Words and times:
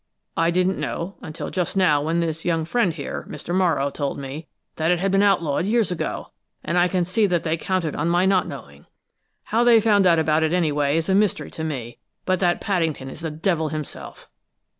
I 0.35 0.49
didn't 0.49 0.79
know 0.79 1.17
until 1.21 1.51
just 1.51 1.77
now 1.77 2.01
when 2.01 2.21
this 2.21 2.43
young 2.43 2.65
friend 2.65 2.91
here, 2.91 3.23
Mr. 3.29 3.53
Morrow, 3.53 3.91
told 3.91 4.17
me 4.17 4.47
that 4.77 4.89
it 4.89 4.97
had 4.97 5.11
been 5.11 5.21
outlawed 5.21 5.65
long 5.65 5.71
years 5.71 5.91
ago, 5.91 6.31
and 6.63 6.75
I 6.75 6.87
can 6.87 7.05
see 7.05 7.27
that 7.27 7.43
they 7.43 7.55
counted 7.55 7.95
on 7.95 8.09
my 8.09 8.25
not 8.25 8.47
knowing. 8.47 8.87
How 9.43 9.63
they 9.63 9.79
found 9.79 10.07
out 10.07 10.17
about 10.17 10.41
it, 10.41 10.53
anyway, 10.53 10.97
is 10.97 11.07
a 11.07 11.13
mystery 11.13 11.51
to 11.51 11.63
me, 11.63 11.99
but 12.25 12.39
that 12.39 12.59
Paddington 12.61 13.11
is 13.11 13.19
the 13.19 13.29
devil 13.29 13.69
himself! 13.69 14.27